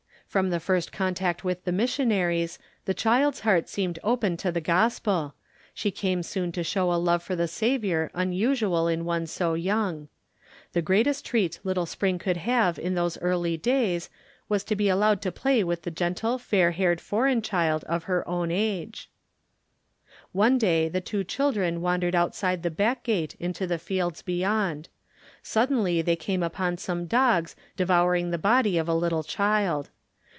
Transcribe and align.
From 0.31 0.49
the 0.49 0.61
first 0.61 0.93
contact 0.93 1.43
with 1.43 1.65
the 1.65 1.73
missionaries 1.73 2.57
the 2.85 2.93
child's 2.93 3.41
heart 3.41 3.67
seemed 3.67 3.99
open 4.01 4.37
to 4.37 4.49
the 4.49 4.61
Gospel, 4.61 5.35
she 5.73 5.91
came 5.91 6.23
soon 6.23 6.53
to 6.53 6.63
show 6.63 6.93
a 6.93 6.95
love 6.95 7.21
for 7.21 7.35
the 7.35 7.49
Saviour 7.49 8.09
unusual 8.13 8.87
in 8.87 9.03
one 9.03 9.27
so 9.27 9.55
young. 9.55 10.07
The 10.71 10.81
greatest 10.81 11.25
treat 11.25 11.59
little 11.65 11.85
Spring 11.85 12.17
could 12.17 12.37
have 12.37 12.79
in 12.79 12.95
those 12.95 13.17
early 13.17 13.57
days 13.57 14.09
was 14.47 14.63
to 14.63 14.75
be 14.77 14.87
allowed 14.87 15.21
to 15.23 15.33
play 15.33 15.65
with 15.65 15.81
the 15.81 15.91
gentle 15.91 16.37
fair 16.37 16.71
haired 16.71 17.01
foreign 17.01 17.41
child 17.41 17.83
of 17.83 18.05
her 18.05 18.25
own 18.25 18.51
age. 18.51 19.09
One 20.31 20.57
day 20.57 20.87
the 20.87 21.01
two 21.01 21.25
children 21.25 21.81
wandered 21.81 22.15
outside 22.15 22.63
the 22.63 22.71
backgate 22.71 23.35
into 23.37 23.67
the 23.67 23.77
fields 23.77 24.21
beyond. 24.21 24.87
Suddenly 25.43 26.01
they 26.01 26.15
came 26.15 26.41
upon 26.41 26.77
some 26.77 27.05
dogs 27.05 27.53
devouring 27.75 28.31
the 28.31 28.37
body 28.37 28.77
of 28.77 28.87
a 28.87 28.95
little 28.95 29.23
child. 29.23 29.89